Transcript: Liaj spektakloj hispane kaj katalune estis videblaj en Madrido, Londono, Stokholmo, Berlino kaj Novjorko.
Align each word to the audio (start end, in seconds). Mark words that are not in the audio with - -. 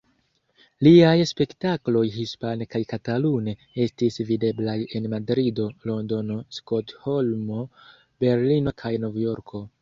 Liaj 0.85 1.17
spektakloj 1.31 2.01
hispane 2.15 2.67
kaj 2.71 2.81
katalune 2.93 3.53
estis 3.85 4.17
videblaj 4.31 4.75
en 5.01 5.05
Madrido, 5.15 5.67
Londono, 5.91 6.39
Stokholmo, 6.61 7.61
Berlino 8.27 8.75
kaj 8.85 8.93
Novjorko. 9.07 9.65